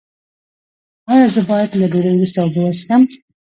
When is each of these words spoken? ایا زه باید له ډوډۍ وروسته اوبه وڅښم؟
ایا 1.11 1.27
زه 1.33 1.41
باید 1.49 1.71
له 1.79 1.85
ډوډۍ 1.91 2.11
وروسته 2.13 2.39
اوبه 2.41 2.61
وڅښم؟ 2.65 3.03